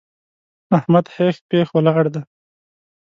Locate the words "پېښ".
1.49-1.67